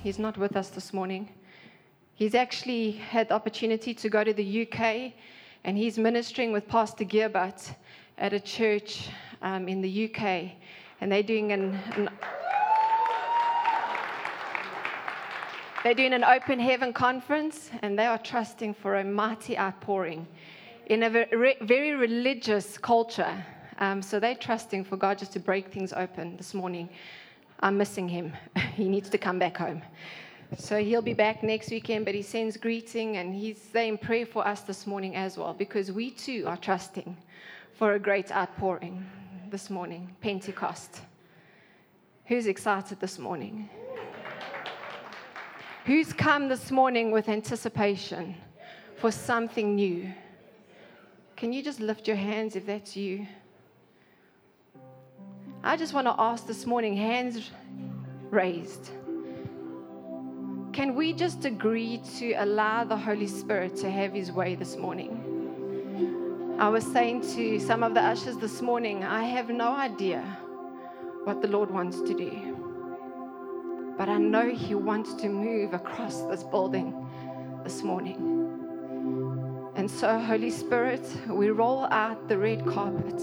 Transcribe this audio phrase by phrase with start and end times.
[0.00, 1.28] He's not with us this morning.
[2.14, 5.12] He's actually had the opportunity to go to the UK
[5.64, 7.74] and he's ministering with Pastor Gearbut
[8.16, 9.08] at a church
[9.42, 10.52] um, in the UK.
[11.00, 12.10] And they're doing an, an
[15.82, 20.28] They're doing an open heaven conference and they are trusting for a mighty outpouring
[20.86, 23.44] in a very religious culture.
[23.80, 26.88] Um, so they're trusting for God just to break things open this morning.
[27.60, 28.32] I'm missing him.
[28.74, 29.82] he needs to come back home.
[30.56, 34.46] So he'll be back next weekend, but he sends greeting and he's saying prayer for
[34.46, 37.16] us this morning as well, because we too are trusting
[37.74, 39.04] for a great outpouring
[39.50, 41.02] this morning, Pentecost.
[42.26, 43.68] Who's excited this morning?
[45.84, 48.34] Who's come this morning with anticipation
[48.96, 50.12] for something new?
[51.36, 53.26] Can you just lift your hands if that's you?
[55.68, 57.50] I just want to ask this morning, hands
[58.30, 58.88] raised.
[60.72, 66.56] Can we just agree to allow the Holy Spirit to have his way this morning?
[66.58, 70.22] I was saying to some of the ushers this morning, I have no idea
[71.24, 73.94] what the Lord wants to do.
[73.98, 76.94] But I know he wants to move across this building
[77.62, 78.16] this morning.
[79.76, 83.22] And so, Holy Spirit, we roll out the red carpet.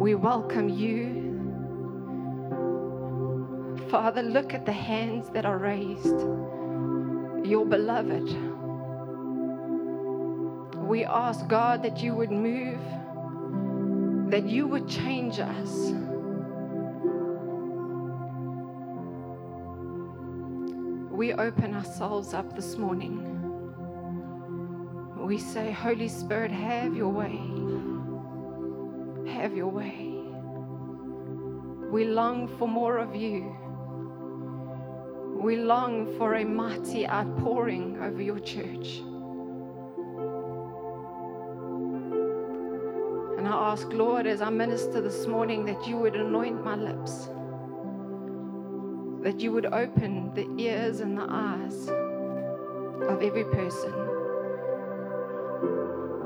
[0.00, 1.30] We welcome you
[3.90, 6.20] Father, look at the hands that are raised.
[7.46, 8.34] Your beloved.
[10.88, 12.80] We ask, God, that you would move,
[14.30, 15.92] that you would change us.
[21.10, 23.26] We open ourselves up this morning.
[25.16, 27.59] We say, Holy Spirit, have your way.
[29.40, 29.96] Have your way.
[31.90, 33.56] We long for more of you.
[35.42, 38.98] We long for a mighty outpouring over your church.
[43.38, 47.30] And I ask, Lord, as I minister this morning, that you would anoint my lips,
[49.22, 51.88] that you would open the ears and the eyes
[53.08, 53.94] of every person,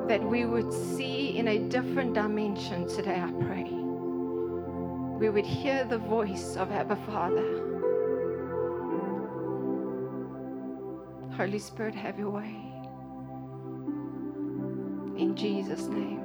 [0.09, 3.65] that we would see in a different dimension today, I pray.
[3.65, 7.70] We would hear the voice of Abba Father.
[11.37, 12.54] Holy Spirit, have your way.
[15.16, 16.20] In Jesus' name.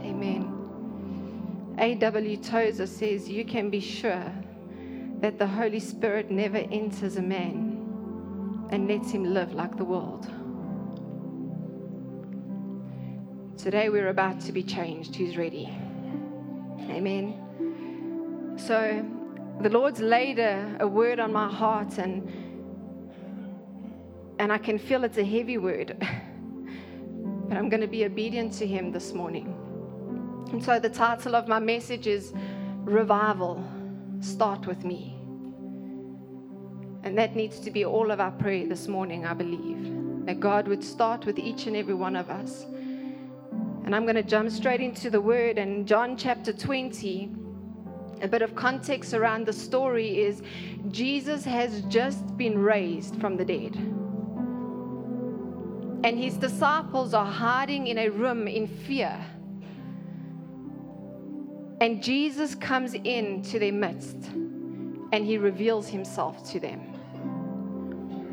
[0.00, 1.74] Amen.
[1.78, 2.36] A.W.
[2.38, 4.32] Tozer says, You can be sure
[5.20, 10.28] that the Holy Spirit never enters a man and lets him live like the world.
[13.62, 15.14] Today we're about to be changed.
[15.14, 15.72] Who's ready?
[16.90, 18.56] Amen.
[18.56, 19.08] So
[19.60, 22.28] the Lord's laid a, a word on my heart and
[24.40, 25.96] and I can feel it's a heavy word.
[26.00, 29.54] but I'm going to be obedient to Him this morning.
[30.50, 32.32] And so the title of my message is
[32.80, 33.62] Revival
[34.18, 35.14] Start with Me.
[37.04, 40.26] And that needs to be all of our prayer this morning, I believe.
[40.26, 42.66] That God would start with each and every one of us.
[43.84, 45.58] And I'm going to jump straight into the word.
[45.58, 47.30] And John chapter 20,
[48.22, 50.42] a bit of context around the story is
[50.90, 53.76] Jesus has just been raised from the dead
[56.04, 59.24] and his disciples are hiding in a room in fear.
[61.80, 64.16] And Jesus comes into their midst
[65.12, 66.80] and he reveals himself to them.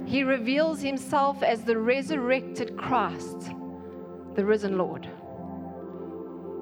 [0.08, 3.52] He reveals himself as the resurrected Christ,
[4.34, 5.08] the risen Lord.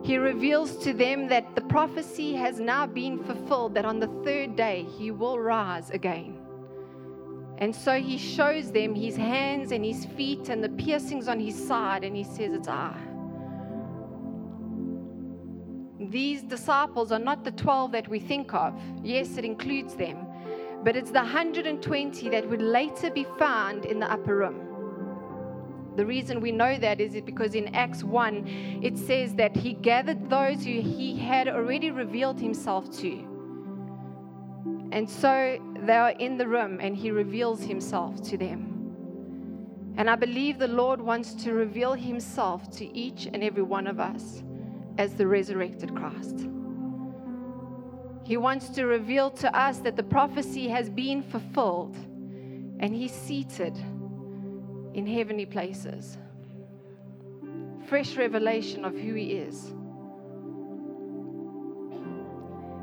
[0.07, 4.55] He reveals to them that the prophecy has now been fulfilled, that on the third
[4.55, 6.39] day he will rise again.
[7.57, 11.55] And so he shows them his hands and his feet and the piercings on his
[11.67, 12.95] side, and he says, It's I.
[15.99, 18.79] These disciples are not the 12 that we think of.
[19.03, 20.25] Yes, it includes them,
[20.85, 24.66] but it's the 120 that would later be found in the upper room.
[25.97, 30.29] The reason we know that is because in Acts 1, it says that he gathered
[30.29, 33.13] those who he had already revealed himself to.
[34.91, 35.57] And so
[35.87, 39.95] they are in the room and he reveals himself to them.
[39.97, 43.99] And I believe the Lord wants to reveal himself to each and every one of
[43.99, 44.43] us
[44.99, 46.47] as the resurrected Christ.
[48.23, 51.95] He wants to reveal to us that the prophecy has been fulfilled
[52.79, 53.75] and he's seated
[54.97, 56.17] in heavenly places.
[57.87, 59.67] Fresh revelation of who he is.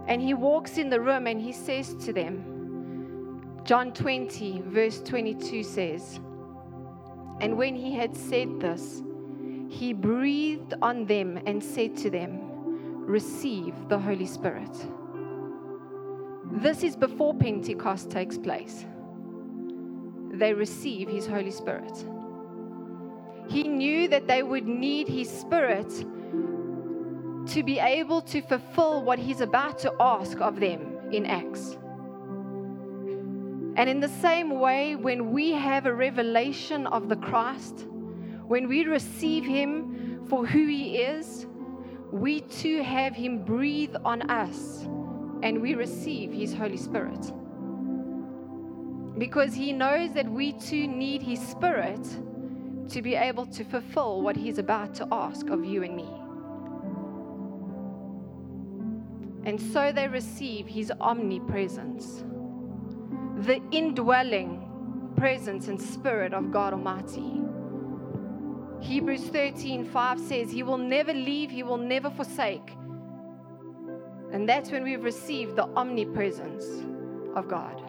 [0.06, 5.64] And he walks in the room and he says to them, John 20, verse 22
[5.64, 6.20] says,
[7.40, 9.02] And when he had said this,
[9.68, 12.40] he breathed on them and said to them,
[13.06, 14.86] Receive the Holy Spirit.
[16.52, 18.86] This is before Pentecost takes place.
[20.38, 22.04] They receive his Holy Spirit.
[23.48, 25.88] He knew that they would need his Spirit
[27.48, 31.76] to be able to fulfill what he's about to ask of them in Acts.
[33.76, 37.86] And in the same way, when we have a revelation of the Christ,
[38.46, 41.46] when we receive him for who he is,
[42.12, 44.82] we too have him breathe on us
[45.42, 47.32] and we receive his Holy Spirit.
[49.24, 52.06] Because he knows that we too need his Spirit
[52.90, 56.10] to be able to fulfill what he's about to ask of you and me.
[59.48, 62.22] And so they receive his omnipresence,
[63.46, 64.60] the indwelling
[65.16, 67.40] presence and spirit of God Almighty.
[68.82, 72.76] Hebrews 13 5 says, He will never leave, He will never forsake.
[74.32, 76.66] And that's when we've received the omnipresence
[77.34, 77.83] of God.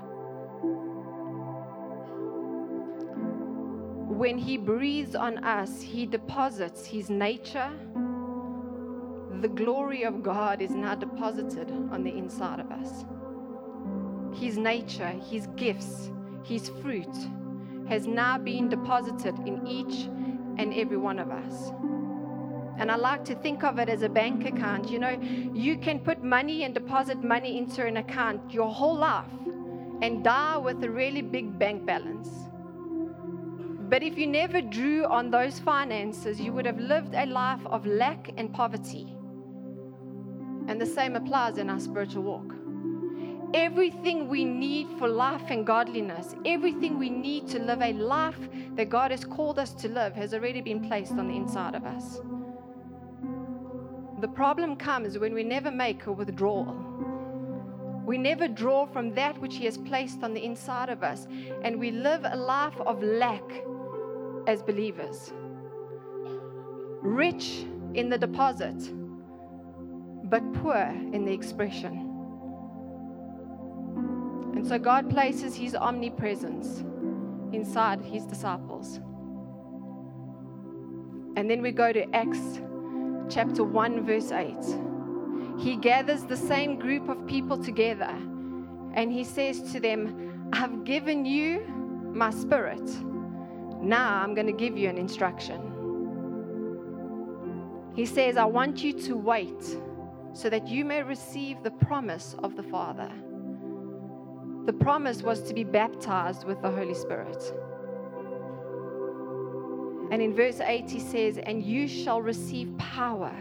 [4.15, 7.71] When He breathes on us, He deposits His nature
[9.41, 13.06] the glory of God is now deposited on the inside of us.
[14.33, 16.09] His nature, His gifts,
[16.44, 17.15] His fruit
[17.88, 20.06] has now been deposited in each
[20.57, 21.71] and every one of us.
[22.79, 24.89] And I like to think of it as a bank account.
[24.89, 25.19] You know,
[25.53, 29.27] you can put money and deposit money into an account your whole life
[30.01, 32.44] and die with a really big bank balance.
[33.90, 37.86] But if you never drew on those finances, you would have lived a life of
[37.86, 39.16] lack and poverty.
[40.68, 42.56] And the same applies in our spiritual walk.
[43.54, 48.40] Everything we need for life and godliness, everything we need to live a life
[48.74, 51.86] that God has called us to live, has already been placed on the inside of
[51.86, 52.20] us.
[54.20, 56.76] The problem comes when we never make a withdrawal.
[58.04, 61.28] We never draw from that which He has placed on the inside of us,
[61.62, 63.44] and we live a life of lack
[64.47, 65.33] as believers.
[67.01, 68.75] Rich in the deposit,
[70.25, 72.12] but poor in the expression.
[74.56, 76.83] And so God places his omnipresence
[77.53, 79.00] inside his disciples.
[81.38, 82.62] And then we go to Acts
[83.30, 84.56] chapter 1, verse 8.
[85.57, 88.15] He gathers the same group of people together
[88.94, 91.62] and he says to them, I've given you
[92.13, 92.89] my spirit.
[93.81, 95.72] Now I'm going to give you an instruction.
[97.95, 99.63] He says, I want you to wait
[100.33, 103.10] so that you may receive the promise of the Father.
[104.66, 107.54] The promise was to be baptized with the Holy Spirit.
[110.12, 113.33] And in verse 8, he says, And you shall receive power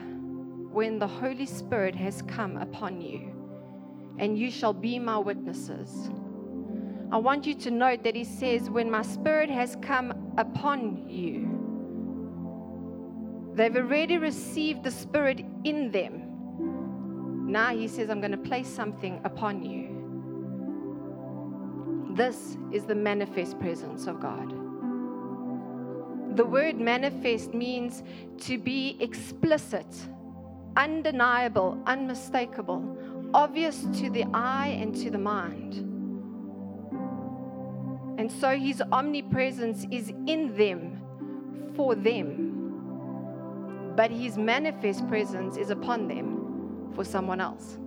[0.70, 3.32] when the Holy Spirit has come upon you,
[4.18, 6.10] and you shall be my witnesses.
[7.14, 11.48] I want you to note that he says, When my spirit has come upon you,
[13.54, 16.22] they've already received the Spirit in them.
[17.48, 19.92] Now he says, I'm going to place something upon you.
[22.16, 24.50] This is the manifest presence of God.
[26.36, 28.02] The word manifest means
[28.40, 29.86] to be explicit,
[30.76, 35.93] undeniable, unmistakable, obvious to the eye and to the mind.
[38.16, 43.92] And so his omnipresence is in them, for them.
[43.96, 47.78] But his manifest presence is upon them for someone else.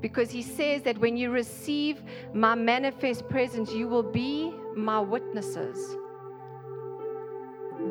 [0.00, 2.02] Because he says that when you receive
[2.32, 5.96] my manifest presence, you will be my witnesses.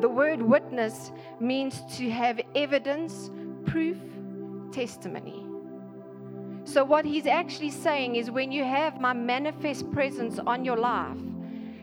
[0.00, 3.30] The word witness means to have evidence,
[3.66, 3.98] proof,
[4.72, 5.47] testimony.
[6.70, 11.16] So, what he's actually saying is when you have my manifest presence on your life,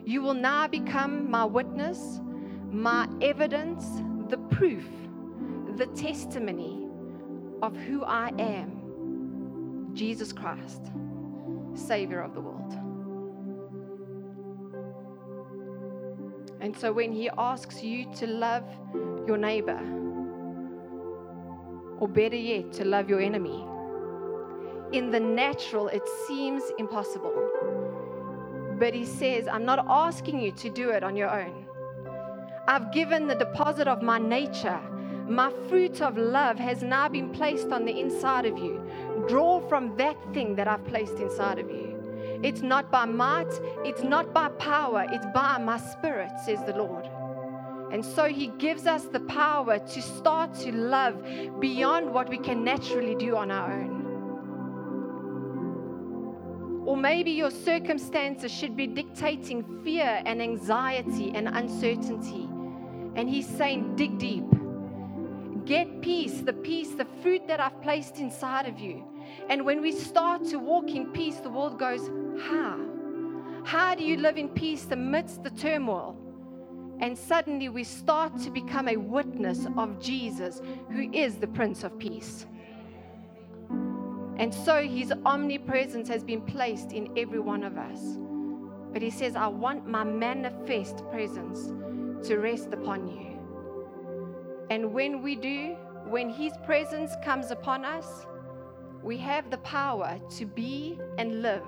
[0.06, 2.22] you will now become my witness,
[2.70, 3.84] my evidence,
[4.30, 4.86] the proof,
[5.76, 6.88] the testimony
[7.64, 10.92] of who I am Jesus Christ,
[11.74, 12.74] Savior of the world.
[16.62, 18.64] And so when He asks you to love
[19.26, 19.82] your neighbor,
[21.98, 23.66] or better yet, to love your enemy,
[24.94, 27.34] in the natural, it seems impossible.
[28.80, 31.66] But He says, I'm not asking you to do it on your own.
[32.68, 34.82] I've given the deposit of my nature
[35.28, 38.80] My fruit of love has now been placed on the inside of you.
[39.28, 42.40] Draw from that thing that I've placed inside of you.
[42.44, 43.52] It's not by might,
[43.84, 47.10] it's not by power, it's by my spirit, says the Lord.
[47.92, 51.16] And so he gives us the power to start to love
[51.60, 53.95] beyond what we can naturally do on our own.
[56.86, 62.48] Or maybe your circumstances should be dictating fear and anxiety and uncertainty.
[63.16, 64.46] And he's saying, dig deep.
[65.66, 69.04] Get peace, the peace, the fruit that I've placed inside of you.
[69.50, 72.80] And when we start to walk in peace, the world goes, How?
[73.64, 76.16] How do you live in peace amidst the turmoil?
[77.00, 80.62] And suddenly we start to become a witness of Jesus,
[80.92, 82.46] who is the Prince of Peace.
[84.38, 88.18] And so his omnipresence has been placed in every one of us.
[88.92, 91.68] But he says, I want my manifest presence
[92.28, 93.40] to rest upon you.
[94.70, 95.76] And when we do,
[96.08, 98.26] when his presence comes upon us,
[99.04, 101.66] we have the power to be and live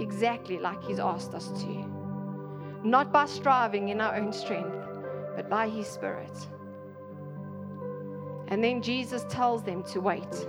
[0.00, 1.90] exactly like he's asked us to.
[2.82, 4.88] Not by striving in our own strength,
[5.36, 6.48] but by his spirit.
[8.48, 10.48] And then Jesus tells them to wait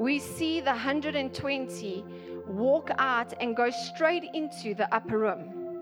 [0.00, 2.04] we see the 120
[2.46, 5.76] walk out and go straight into the upper room.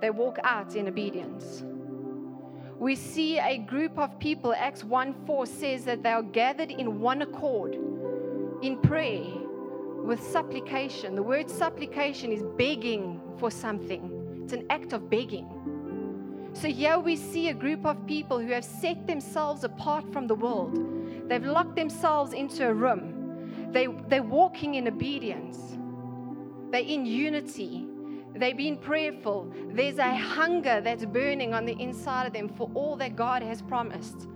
[0.00, 1.62] They walk out in obedience.
[2.78, 7.00] We see a group of people, Acts 1 4 says that they are gathered in
[7.00, 7.74] one accord
[8.62, 9.26] in prayer
[10.06, 11.14] with supplication.
[11.14, 15.50] The word supplication is begging for something, it's an act of begging.
[16.54, 20.34] So here we see a group of people who have set themselves apart from the
[20.34, 21.01] world
[21.32, 23.70] They've locked themselves into a room.
[23.72, 25.78] They, they're walking in obedience.
[26.70, 27.86] They're in unity.
[28.34, 29.50] They've been prayerful.
[29.70, 33.62] There's a hunger that's burning on the inside of them for all that God has
[33.62, 34.28] promised.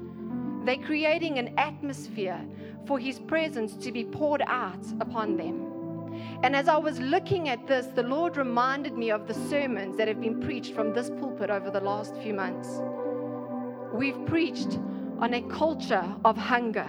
[0.65, 2.43] They're creating an atmosphere
[2.87, 6.41] for His presence to be poured out upon them.
[6.43, 10.09] And as I was looking at this, the Lord reminded me of the sermons that
[10.09, 12.81] have been preached from this pulpit over the last few months.
[13.93, 14.79] We've preached
[15.19, 16.87] on a culture of hunger.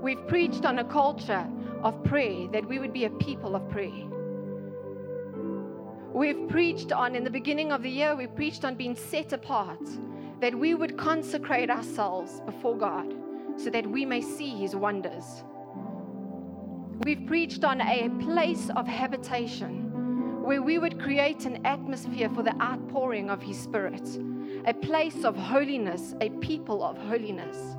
[0.00, 1.46] We've preached on a culture
[1.82, 4.06] of prayer, that we would be a people of prayer.
[6.12, 9.80] We've preached on, in the beginning of the year, we preached on being set apart,
[10.40, 13.14] that we would consecrate ourselves before God
[13.56, 15.42] so that we may see His wonders.
[17.04, 22.54] We've preached on a place of habitation where we would create an atmosphere for the
[22.62, 24.08] outpouring of His Spirit
[24.66, 27.76] a place of holiness, a people of holiness.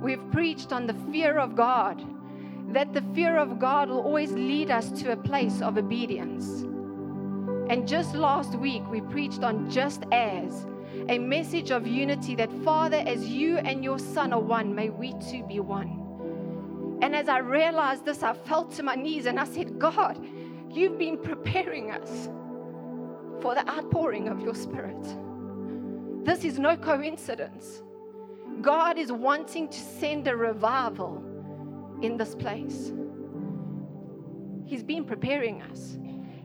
[0.00, 2.04] We've preached on the fear of God,
[2.72, 6.62] that the fear of God will always lead us to a place of obedience.
[7.68, 10.66] And just last week, we preached on just as
[11.08, 15.14] a message of unity that, Father, as you and your Son are one, may we
[15.14, 16.98] too be one.
[17.02, 20.24] And as I realized this, I fell to my knees and I said, God,
[20.70, 22.28] you've been preparing us
[23.40, 24.96] for the outpouring of your Spirit.
[26.26, 27.84] This is no coincidence.
[28.60, 31.22] God is wanting to send a revival
[32.02, 32.92] in this place.
[34.64, 35.98] He's been preparing us.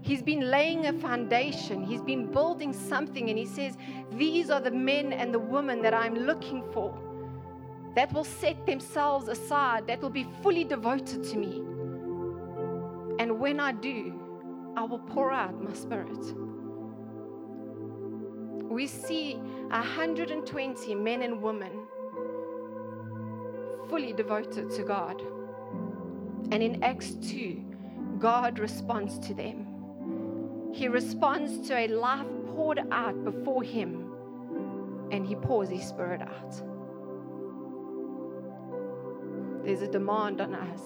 [0.03, 1.83] He's been laying a foundation.
[1.83, 3.29] He's been building something.
[3.31, 3.75] And He says,
[4.11, 6.95] These are the men and the women that I'm looking for
[7.95, 11.63] that will set themselves aside, that will be fully devoted to me.
[13.17, 14.13] And when I do,
[14.77, 16.35] I will pour out my spirit
[18.71, 19.35] we see
[19.69, 21.71] 120 men and women
[23.89, 25.21] fully devoted to God.
[26.51, 27.61] And in Acts 2,
[28.17, 29.67] God responds to them.
[30.73, 32.25] He responds to a life
[32.55, 34.13] poured out before Him,
[35.11, 36.61] and He pours His Spirit out.
[39.65, 40.81] There's a demand on us.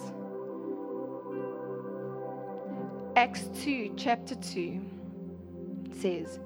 [3.15, 4.81] Acts 2, chapter 2
[5.91, 6.39] says,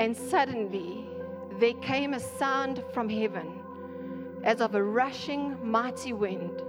[0.00, 1.06] and suddenly
[1.58, 3.60] there came a sound from heaven
[4.44, 6.62] as of a rushing mighty wind,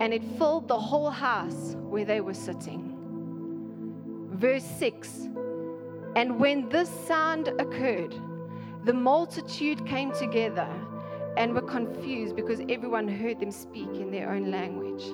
[0.00, 2.94] and it filled the whole house where they were sitting.
[4.32, 5.28] Verse 6
[6.16, 8.14] And when this sound occurred,
[8.84, 10.68] the multitude came together
[11.36, 15.04] and were confused because everyone heard them speak in their own language.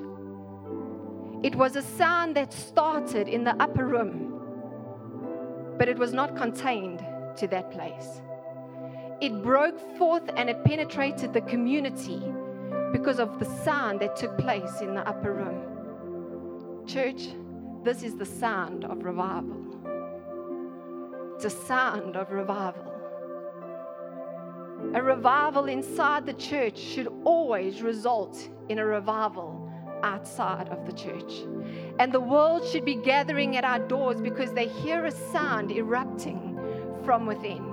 [1.45, 4.35] It was a sound that started in the upper room,
[5.79, 7.05] but it was not contained
[7.39, 8.21] to that place.
[9.21, 12.23] It broke forth and it penetrated the community
[12.93, 16.87] because of the sound that took place in the upper room.
[16.87, 17.29] Church,
[17.83, 19.57] this is the sound of revival.
[21.35, 22.95] It's a sound of revival.
[24.95, 29.69] A revival inside the church should always result in a revival
[30.03, 31.45] outside of the church.
[31.99, 36.48] And the world should be gathering at our doors because they hear a sound erupting
[37.09, 37.65] from within.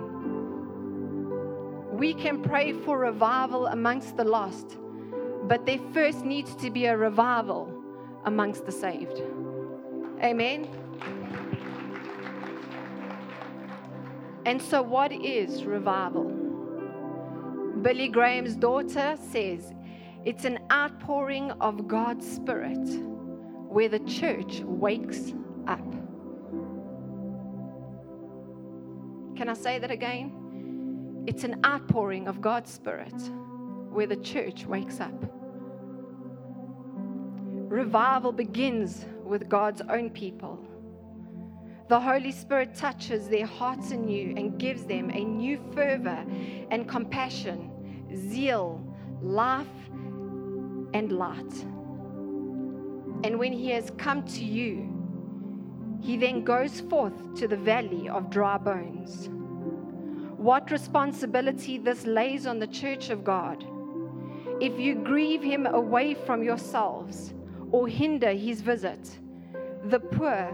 [1.92, 4.78] We can pray for revival amongst the lost,
[5.44, 7.70] but there first needs to be a revival
[8.24, 9.22] amongst the saved.
[10.24, 10.70] Amen.
[14.46, 16.32] And so, what is revival?
[17.82, 19.74] Billy Graham's daughter says
[20.24, 22.88] it's an outpouring of God's Spirit
[23.68, 25.34] where the church wakes
[29.56, 31.24] I say that again?
[31.28, 33.16] It's an outpouring of God's Spirit
[33.90, 35.14] where the church wakes up.
[37.70, 40.60] Revival begins with God's own people.
[41.88, 46.26] The Holy Spirit touches their hearts anew and gives them a new fervor
[46.70, 47.72] and compassion,
[48.14, 48.86] zeal,
[49.22, 49.68] life,
[50.94, 51.64] and light.
[53.24, 54.92] And when he has come to you,
[56.02, 59.30] he then goes forth to the valley of dry bones.
[60.46, 63.66] What responsibility this lays on the church of God.
[64.62, 67.34] If you grieve him away from yourselves
[67.72, 69.18] or hinder his visit,
[69.86, 70.54] the poor,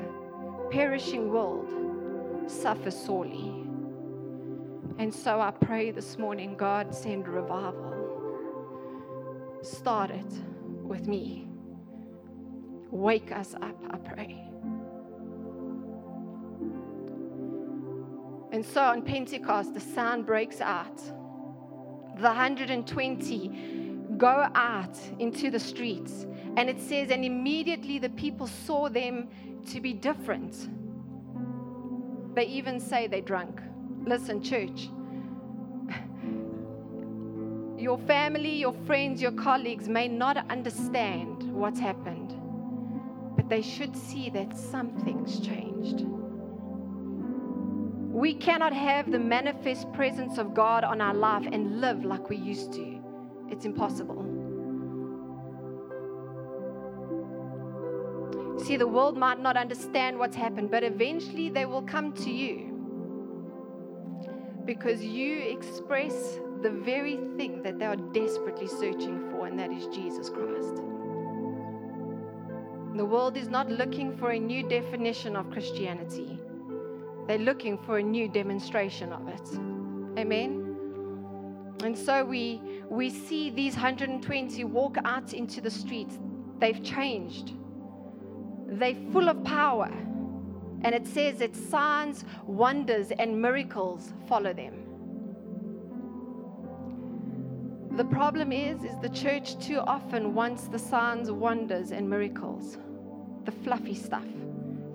[0.72, 1.74] perishing world
[2.50, 3.66] suffers sorely.
[4.98, 7.98] And so I pray this morning, God, send revival
[9.62, 10.34] Start it
[10.84, 11.50] with me.
[12.92, 14.51] Wake us up, I pray.
[18.52, 20.98] And so on Pentecost, the sound breaks out.
[22.18, 23.82] The 120
[24.18, 26.26] go out into the streets.
[26.58, 29.30] And it says, and immediately the people saw them
[29.72, 30.68] to be different.
[32.36, 33.62] They even say they drunk.
[34.06, 34.90] Listen, church,
[37.82, 42.36] your family, your friends, your colleagues may not understand what's happened,
[43.36, 46.06] but they should see that something's changed.
[48.22, 52.38] We cannot have the manifest presence of God on our life and live like we
[52.38, 53.02] used to.
[53.50, 54.22] It's impossible.
[58.64, 62.68] See, the world might not understand what's happened, but eventually they will come to you
[64.66, 66.14] because you express
[66.62, 70.76] the very thing that they are desperately searching for, and that is Jesus Christ.
[72.98, 76.38] The world is not looking for a new definition of Christianity,
[77.28, 80.20] they're looking for a new demonstration of it.
[80.20, 80.62] Amen.
[81.84, 86.20] And so we, we see these 120 walk out into the streets.
[86.60, 87.54] They've changed.
[88.68, 89.92] They're full of power.
[90.84, 94.82] And it says that signs, wonders, and miracles follow them.
[97.98, 102.78] The problem is, is the church too often wants the signs, wonders, and miracles,
[103.44, 104.26] the fluffy stuff,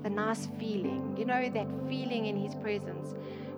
[0.02, 3.14] the nice feeling, you know, that feeling in His presence.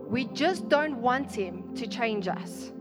[0.06, 2.72] We just don't want Him to change us.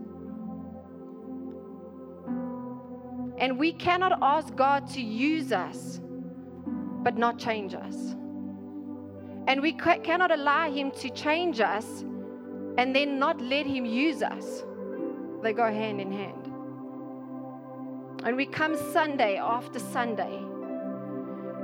[3.38, 6.00] And we cannot ask God to use us,
[6.66, 8.16] but not change us.
[9.46, 12.04] And we ca- cannot allow Him to change us
[12.78, 14.64] and then not let Him use us.
[15.42, 16.48] They go hand in hand.
[18.24, 20.40] And we come Sunday after Sunday.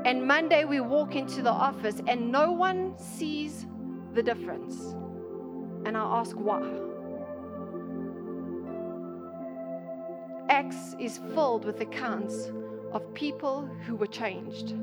[0.05, 3.67] And Monday we walk into the office and no one sees
[4.13, 4.95] the difference.
[5.87, 6.63] And I ask why.
[10.51, 12.53] Acts is filled with accounts
[12.93, 14.75] of people who were changed.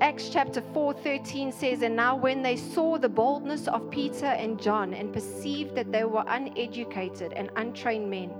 [0.00, 4.94] Acts chapter 4:13 says and now when they saw the boldness of Peter and John
[4.94, 8.30] and perceived that they were uneducated and untrained men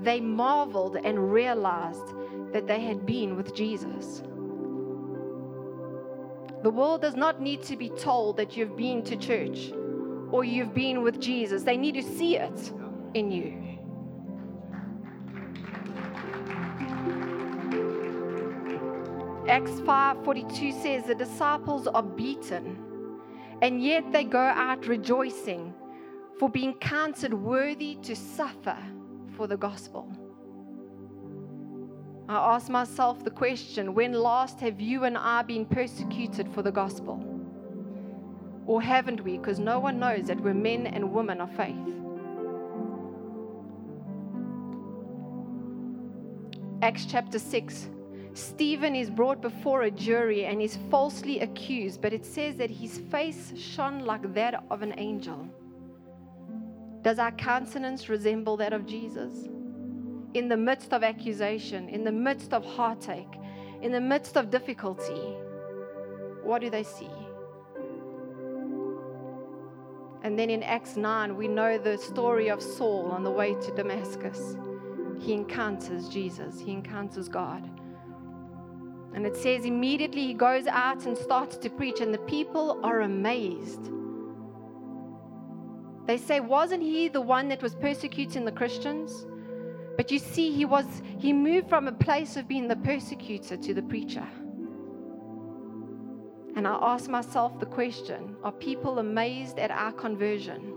[0.00, 2.14] they marveled and realized
[2.52, 4.22] that they had been with Jesus.
[6.64, 9.70] The world does not need to be told that you've been to church
[10.30, 11.62] or you've been with Jesus.
[11.62, 12.72] They need to see it
[13.12, 13.52] in you.
[19.46, 22.80] Acts 5:42 says the disciples are beaten
[23.60, 25.74] and yet they go out rejoicing
[26.38, 28.78] for being counted worthy to suffer
[29.36, 30.10] for the gospel.
[32.26, 36.72] I ask myself the question when last have you and I been persecuted for the
[36.72, 37.22] gospel?
[38.66, 39.36] Or haven't we?
[39.36, 41.76] Because no one knows that we're men and women of faith.
[46.80, 47.88] Acts chapter 6.
[48.32, 52.98] Stephen is brought before a jury and is falsely accused, but it says that his
[53.10, 55.46] face shone like that of an angel.
[57.02, 59.48] Does our countenance resemble that of Jesus?
[60.34, 63.38] In the midst of accusation, in the midst of heartache,
[63.82, 65.36] in the midst of difficulty,
[66.42, 67.10] what do they see?
[70.22, 73.74] And then in Acts 9, we know the story of Saul on the way to
[73.74, 74.56] Damascus.
[75.20, 77.68] He encounters Jesus, he encounters God.
[79.14, 83.02] And it says immediately he goes out and starts to preach, and the people are
[83.02, 83.90] amazed.
[86.06, 89.26] They say, Wasn't he the one that was persecuting the Christians?
[89.96, 90.86] But you see, he was
[91.18, 94.26] he moved from a place of being the persecutor to the preacher.
[96.56, 100.72] And I ask myself the question are people amazed at our conversion?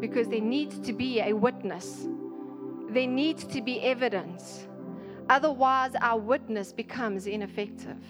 [0.00, 2.06] Because there needs to be a witness,
[2.88, 4.66] there needs to be evidence.
[5.28, 8.02] Otherwise, our witness becomes ineffective.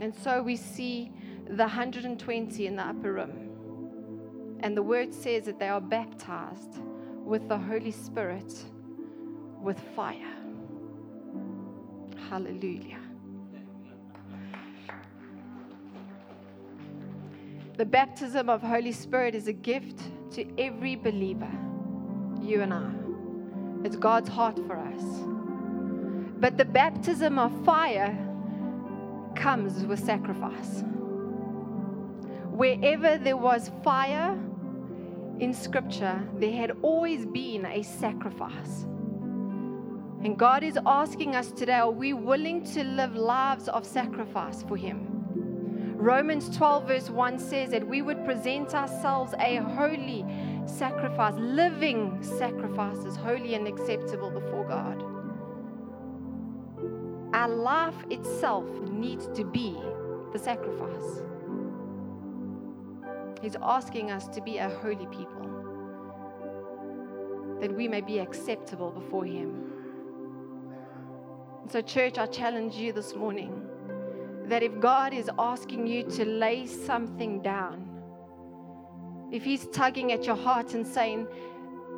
[0.00, 1.12] And so we see
[1.46, 3.47] the 120 in the upper room.
[4.60, 6.80] And the word says that they are baptized
[7.24, 8.52] with the Holy Spirit
[9.60, 10.34] with fire.
[12.28, 12.98] Hallelujah.
[17.76, 20.00] The baptism of Holy Spirit is a gift
[20.32, 21.50] to every believer,
[22.42, 22.90] you and I.
[23.84, 25.02] It's God's heart for us.
[26.40, 28.16] But the baptism of fire
[29.36, 30.82] comes with sacrifice.
[32.50, 34.36] Wherever there was fire
[35.40, 38.82] in Scripture, there had always been a sacrifice.
[40.24, 44.76] And God is asking us today are we willing to live lives of sacrifice for
[44.76, 45.06] Him?
[45.96, 50.24] Romans 12, verse 1 says that we would present ourselves a holy
[50.66, 55.02] sacrifice, living sacrifices, holy and acceptable before God.
[57.34, 59.76] Our life itself needs to be
[60.32, 61.22] the sacrifice.
[63.40, 65.42] He's asking us to be a holy people,
[67.60, 69.64] that we may be acceptable before Him.
[71.70, 73.62] So, church, I challenge you this morning
[74.46, 77.84] that if God is asking you to lay something down,
[79.30, 81.28] if He's tugging at your heart and saying,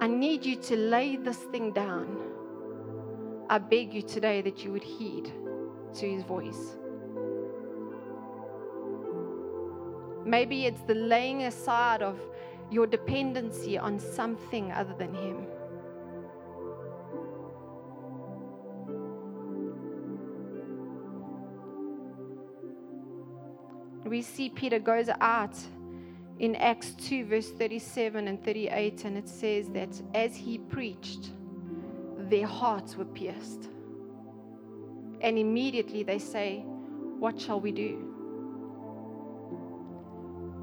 [0.01, 2.19] I need you to lay this thing down,
[3.49, 5.33] I beg you today that you would heed
[5.95, 6.77] to His voice.
[10.31, 12.17] Maybe it's the laying aside of
[12.71, 15.45] your dependency on something other than Him.
[24.07, 25.57] we see Peter goes out
[26.41, 31.31] in Acts 2, verse 37 and 38, and it says that as he preached,
[32.19, 33.69] their hearts were pierced.
[35.21, 36.65] And immediately they say,
[37.21, 38.10] What shall we do?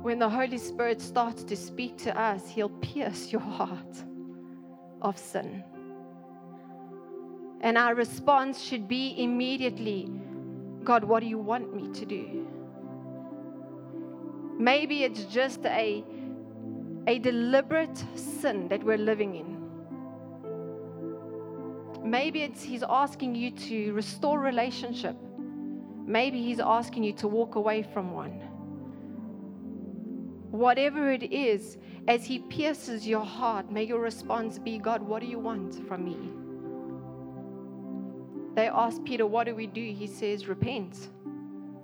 [0.08, 4.06] When the Holy Spirit starts to speak to us, He'll pierce your heart
[5.02, 5.66] of sin.
[7.60, 10.10] And our response should be immediately,
[10.86, 12.48] God, what do you want me to do?
[14.58, 16.06] Maybe it's just a,
[17.06, 19.58] a deliberate sin that we're living in.
[22.10, 25.18] Maybe it's He's asking you to restore relationship.
[26.06, 28.57] Maybe He's asking you to walk away from one.
[30.52, 35.28] Whatever it is, as He pierces your heart, may your response be God, what do
[35.28, 36.18] you want from me?
[38.56, 39.82] They asked Peter, What do we do?
[39.82, 41.10] He says, Repent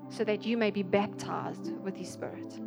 [0.10, 2.60] so that you may be baptized with His Spirit.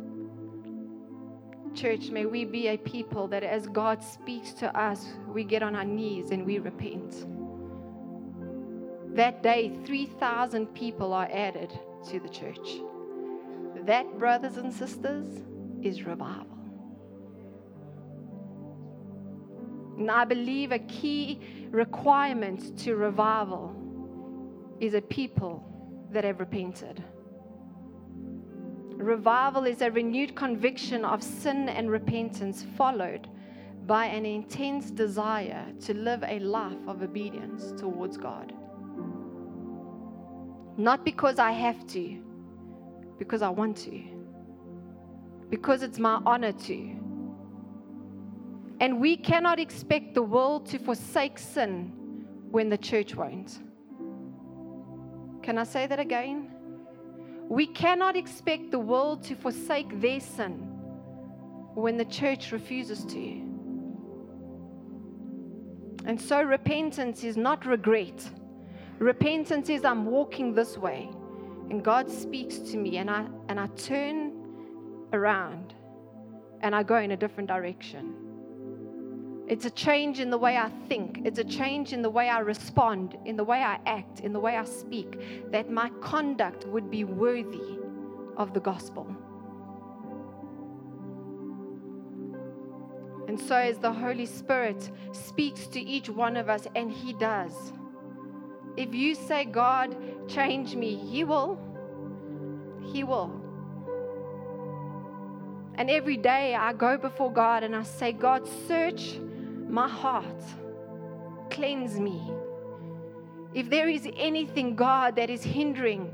[1.73, 5.75] Church, may we be a people that as God speaks to us, we get on
[5.75, 7.25] our knees and we repent.
[9.15, 11.71] That day, 3,000 people are added
[12.09, 12.67] to the church.
[13.85, 15.43] That, brothers and sisters,
[15.83, 16.57] is revival.
[19.97, 23.75] And I believe a key requirement to revival
[24.79, 25.63] is a people
[26.11, 27.03] that have repented.
[28.95, 33.27] Revival is a renewed conviction of sin and repentance, followed
[33.85, 38.53] by an intense desire to live a life of obedience towards God.
[40.77, 42.21] Not because I have to,
[43.17, 44.16] because I want to,
[45.49, 46.95] because it's my honor to.
[48.79, 51.91] And we cannot expect the world to forsake sin
[52.51, 53.59] when the church won't.
[55.41, 56.51] Can I say that again?
[57.49, 60.51] We cannot expect the world to forsake their sin
[61.73, 63.43] when the church refuses to.
[66.05, 68.29] And so repentance is not regret.
[68.99, 71.09] Repentance is I'm walking this way
[71.69, 74.36] and God speaks to me and I and I turn
[75.13, 75.73] around
[76.61, 78.15] and I go in a different direction.
[79.47, 81.21] It's a change in the way I think.
[81.23, 84.39] It's a change in the way I respond, in the way I act, in the
[84.39, 87.79] way I speak, that my conduct would be worthy
[88.35, 89.07] of the gospel.
[93.29, 97.53] And so, as the Holy Spirit speaks to each one of us, and He does,
[98.75, 99.95] if you say, God,
[100.27, 101.57] change me, He will.
[102.91, 103.46] He will.
[105.77, 109.19] And every day I go before God and I say, God, search
[109.69, 110.41] my heart,
[111.51, 112.21] cleanse me.
[113.53, 116.11] If there is anything, God, that is hindering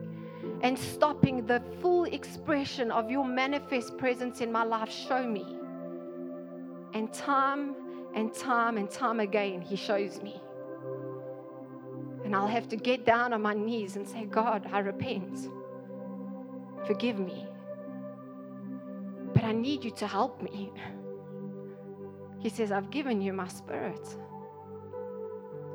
[0.61, 5.57] and stopping the full expression of your manifest presence in my life, show me.
[6.93, 7.75] And time
[8.13, 10.41] and time and time again, He shows me.
[12.23, 15.49] And I'll have to get down on my knees and say, God, I repent.
[16.85, 17.45] Forgive me.
[19.33, 20.71] But I need you to help me.
[22.39, 24.05] He says, I've given you my spirit.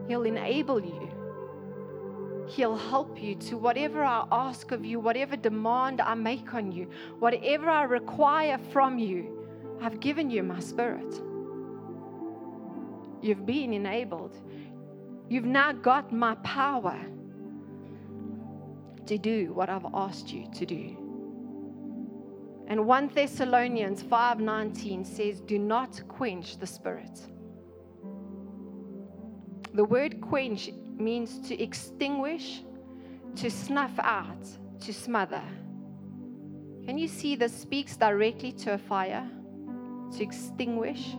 [0.07, 1.11] He'll enable you.
[2.49, 6.89] He'll help you to whatever I ask of you, whatever demand I make on you,
[7.19, 9.47] whatever I require from you.
[9.81, 11.23] I've given you my spirit.
[13.21, 14.39] You've been enabled.
[15.29, 16.99] You've now got my power
[19.07, 21.08] to do what I've asked you to do.
[22.69, 27.27] And 1 Thessalonians 5:19 says, "Do not quench the spirit."
[29.73, 32.63] The word quench means to extinguish,
[33.37, 35.43] to snuff out, to smother.
[36.85, 39.27] Can you see this speaks directly to a fire?
[40.13, 41.17] To extinguish.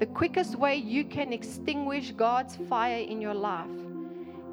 [0.00, 3.70] The quickest way you can extinguish God's fire in your life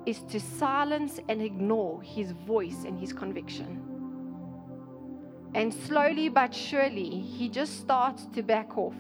[0.06, 3.93] is to silence and ignore his voice and his conviction.
[5.56, 8.96] And slowly but surely, he just starts to back off.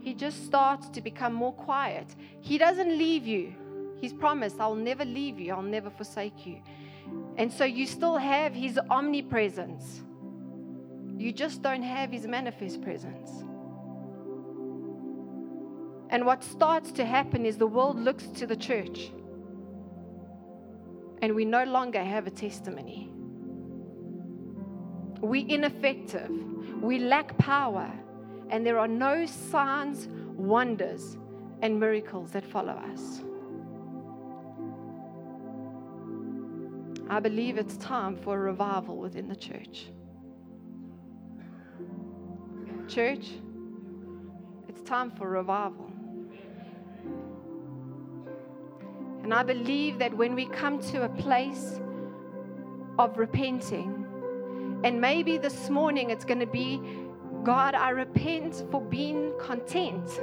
[0.00, 2.14] He just starts to become more quiet.
[2.40, 3.54] He doesn't leave you.
[4.00, 6.62] He's promised, I'll never leave you, I'll never forsake you.
[7.36, 10.02] And so you still have his omnipresence.
[11.16, 13.30] You just don't have his manifest presence.
[16.10, 19.10] And what starts to happen is the world looks to the church,
[21.20, 23.10] and we no longer have a testimony.
[25.20, 26.30] We ineffective.
[26.82, 27.90] We lack power.
[28.50, 31.16] And there are no signs, wonders,
[31.60, 33.22] and miracles that follow us.
[37.10, 39.86] I believe it's time for a revival within the church.
[42.86, 43.30] Church,
[44.68, 45.90] it's time for revival.
[49.22, 51.80] And I believe that when we come to a place
[52.98, 53.97] of repenting,
[54.84, 56.80] and maybe this morning it's going to be
[57.42, 60.20] God, I repent for being content.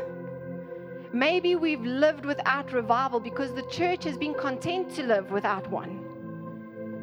[1.14, 6.02] Maybe we've lived without revival because the church has been content to live without one.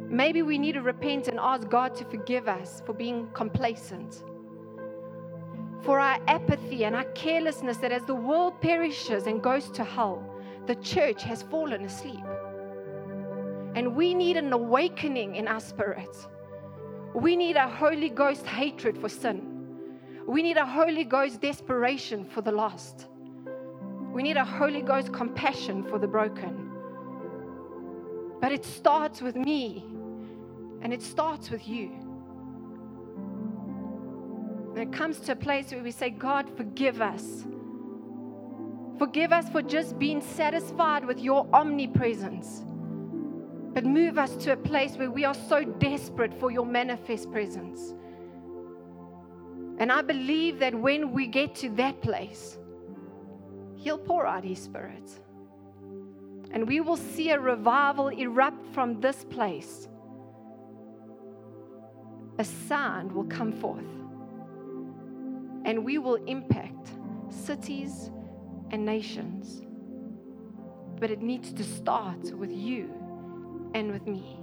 [0.09, 4.23] Maybe we need to repent and ask God to forgive us for being complacent,
[5.81, 10.23] for our apathy and our carelessness that as the world perishes and goes to hell,
[10.67, 12.25] the church has fallen asleep.
[13.75, 16.29] And we need an awakening in our spirits
[17.15, 19.49] we need a Holy Ghost hatred for sin.
[20.27, 23.07] We need a Holy Ghost desperation for the lost.
[24.13, 26.71] We need a Holy Ghost compassion for the broken.
[28.41, 29.85] But it starts with me
[30.81, 31.91] and it starts with you.
[34.71, 37.45] And it comes to a place where we say, God, forgive us.
[38.99, 42.63] Forgive us for just being satisfied with your omnipresence
[43.75, 47.95] but move us to a place where we are so desperate for your manifest presence.
[49.79, 52.59] And I believe that when we get to that place,
[53.77, 55.11] He'll pour out His Spirit.
[56.51, 59.89] And we will see a revival erupt from this place.
[62.39, 63.85] A sound will come forth.
[65.65, 66.91] And we will impact
[67.31, 68.11] cities
[68.71, 69.63] and nations.
[71.01, 73.02] But it needs to start with you
[73.75, 74.39] and with me.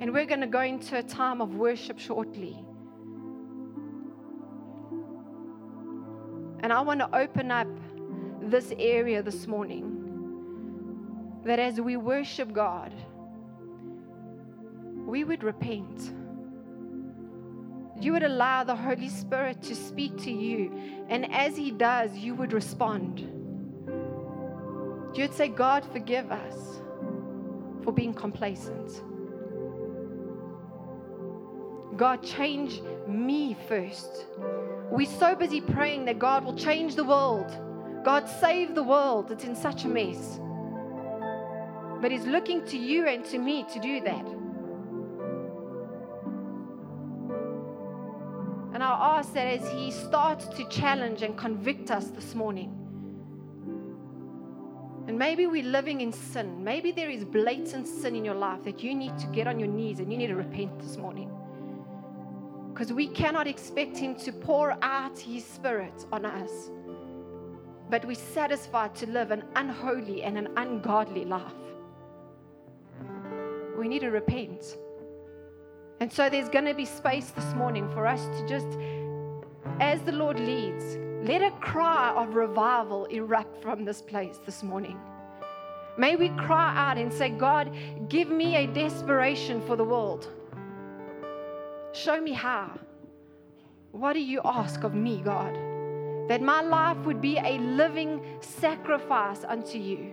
[0.00, 2.64] And we're going to go into a time of worship shortly.
[6.60, 7.68] And I want to open up
[8.40, 10.02] this area this morning
[11.44, 12.92] that as we worship God,
[15.06, 16.14] we would repent.
[18.00, 20.72] You would allow the Holy Spirit to speak to you.
[21.08, 23.41] And as He does, you would respond.
[25.14, 26.80] You'd say, God, forgive us
[27.84, 29.02] for being complacent.
[31.96, 34.26] God, change me first.
[34.90, 37.50] We're so busy praying that God will change the world.
[38.04, 39.30] God, save the world.
[39.30, 40.40] It's in such a mess.
[42.00, 44.26] But He's looking to you and to me to do that.
[48.74, 52.81] And I ask that as He starts to challenge and convict us this morning.
[55.22, 56.64] Maybe we're living in sin.
[56.64, 59.68] Maybe there is blatant sin in your life that you need to get on your
[59.68, 61.30] knees and you need to repent this morning.
[62.72, 66.50] Because we cannot expect Him to pour out His Spirit on us.
[67.88, 71.62] But we're satisfied to live an unholy and an ungodly life.
[73.78, 74.76] We need to repent.
[76.00, 78.76] And so there's going to be space this morning for us to just,
[79.78, 84.98] as the Lord leads, let a cry of revival erupt from this place this morning.
[85.98, 87.74] May we cry out and say, God,
[88.08, 90.28] give me a desperation for the world.
[91.92, 92.78] Show me how.
[93.90, 95.54] What do you ask of me, God?
[96.28, 100.12] That my life would be a living sacrifice unto you.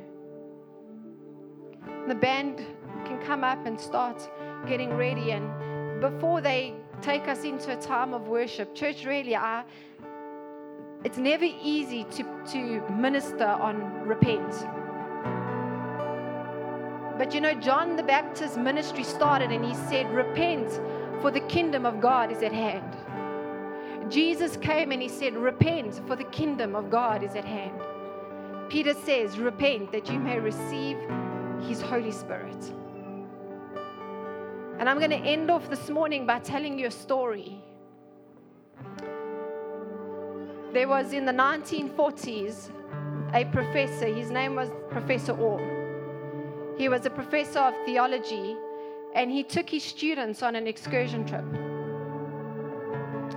[2.08, 2.58] The band
[3.06, 4.30] can come up and start
[4.68, 9.63] getting ready and before they take us into a time of worship, church really, I,
[11.04, 14.54] it's never easy to, to minister on repent.
[17.19, 20.71] But you know, John the Baptist's ministry started and he said, Repent,
[21.19, 22.95] for the kingdom of God is at hand.
[24.10, 27.77] Jesus came and he said, Repent, for the kingdom of God is at hand.
[28.69, 30.97] Peter says, Repent that you may receive
[31.62, 32.71] his Holy Spirit.
[34.79, 37.62] And I'm going to end off this morning by telling you a story.
[40.71, 42.69] There was in the 1940s
[43.34, 45.79] a professor, his name was Professor Orr.
[46.80, 48.56] He was a professor of theology
[49.13, 51.44] and he took his students on an excursion trip.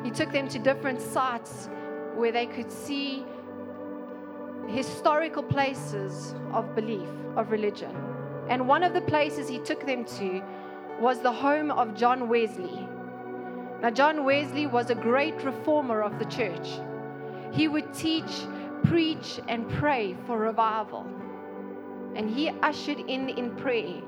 [0.05, 1.69] He took them to different sites
[2.15, 3.25] where they could see
[4.69, 7.91] historical places of belief, of religion.
[8.49, 10.41] And one of the places he took them to
[11.01, 12.87] was the home of John Wesley.
[13.81, 16.69] Now, John Wesley was a great reformer of the church.
[17.51, 18.47] He would teach,
[18.85, 21.22] preach, and pray for revival.
[22.15, 24.03] And he ushered in in prayer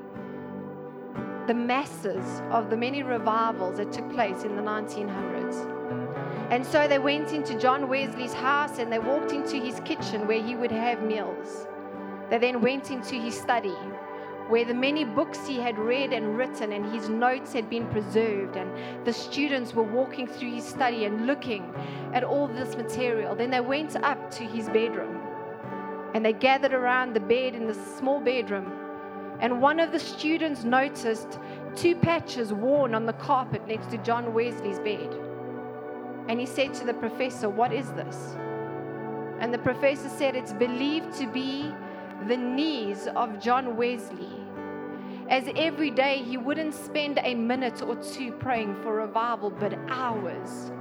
[1.47, 5.71] the masses of the many revivals that took place in the 1900s.
[6.51, 10.41] And so they went into John Wesley's house and they walked into his kitchen where
[10.41, 11.67] he would have meals.
[12.29, 13.75] They then went into his study
[14.47, 18.55] where the many books he had read and written and his notes had been preserved,
[18.55, 18.69] and
[19.03, 21.73] the students were walking through his study and looking
[22.13, 23.33] at all this material.
[23.35, 25.24] Then they went up to his bedroom
[26.15, 28.71] and they gathered around the bed in the small bedroom.
[29.41, 31.39] And one of the students noticed
[31.75, 35.13] two patches worn on the carpet next to John Wesley's bed.
[36.29, 38.37] And he said to the professor, What is this?
[39.41, 41.69] And the professor said, It's believed to be
[42.29, 44.39] the knees of John Wesley.
[45.27, 50.71] As every day he wouldn't spend a minute or two praying for revival, but hours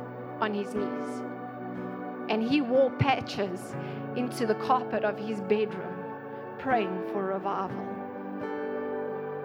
[0.40, 1.33] on his knees.
[2.28, 3.74] And he wore patches
[4.16, 5.94] into the carpet of his bedroom,
[6.58, 7.86] praying for revival.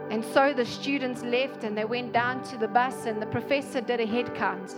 [0.09, 3.79] And so the students left and they went down to the bus, and the professor
[3.81, 4.75] did a head count.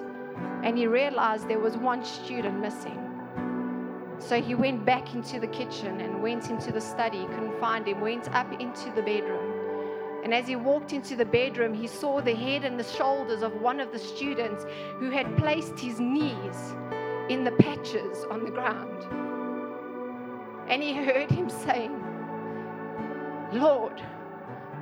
[0.64, 2.98] And he realized there was one student missing.
[4.20, 8.02] So he went back into the kitchen and went into the study, couldn't find him,
[8.02, 9.52] went up into the bedroom.
[10.24, 13.60] And as he walked into the bedroom, he saw the head and the shoulders of
[13.60, 14.66] one of the students
[15.00, 16.76] who had placed his knees
[17.32, 19.06] in the patches on the ground.
[20.68, 21.98] And he heard him saying,
[23.54, 24.02] Lord,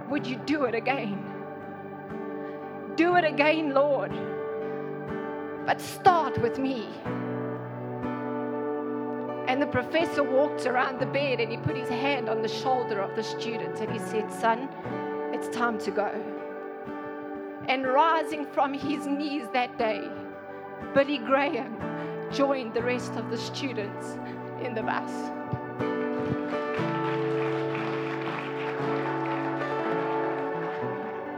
[0.10, 1.24] would you do it again?
[2.96, 4.12] Do it again, Lord.
[5.68, 6.88] But start with me.
[9.48, 13.00] And the professor walked around the bed and he put his hand on the shoulder
[13.00, 14.68] of the student and he said, Son,
[15.34, 16.12] it's time to go.
[17.68, 20.10] And rising from his knees that day,
[20.96, 21.89] Billy Graham
[22.32, 24.18] joined the rest of the students
[24.62, 25.12] in the bus.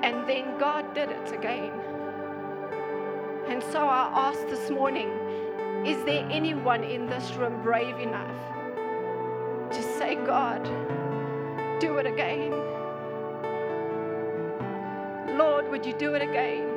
[0.03, 1.71] And then God did it again.
[3.47, 5.09] And so I asked this morning,
[5.85, 8.35] is there anyone in this room brave enough
[9.71, 10.63] to say, God,
[11.79, 12.51] do it again?
[15.37, 16.70] Lord, would you do it again?